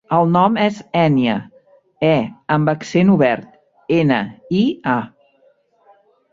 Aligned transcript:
El 0.15 0.29
nom 0.35 0.55
és 0.61 0.79
Ènia: 1.01 1.35
e 2.09 2.15
amb 2.57 2.73
accent 2.75 3.13
obert, 3.19 3.55
ena, 4.01 4.21
i, 4.65 4.65
a. 4.97 5.97